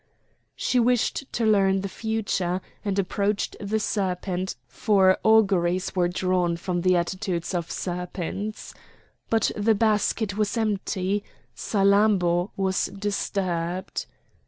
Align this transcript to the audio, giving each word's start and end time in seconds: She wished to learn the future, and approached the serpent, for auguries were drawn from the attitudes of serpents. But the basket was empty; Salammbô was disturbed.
She 0.55 0.79
wished 0.79 1.31
to 1.31 1.45
learn 1.45 1.81
the 1.81 1.87
future, 1.87 2.59
and 2.83 2.97
approached 2.97 3.55
the 3.59 3.79
serpent, 3.79 4.55
for 4.67 5.19
auguries 5.23 5.95
were 5.95 6.07
drawn 6.07 6.57
from 6.57 6.81
the 6.81 6.95
attitudes 6.97 7.53
of 7.53 7.69
serpents. 7.69 8.73
But 9.29 9.51
the 9.55 9.75
basket 9.75 10.35
was 10.35 10.57
empty; 10.57 11.23
Salammbô 11.55 12.49
was 12.57 12.87
disturbed. 12.87 14.07